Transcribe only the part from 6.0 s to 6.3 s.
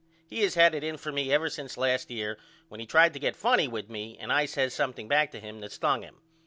him.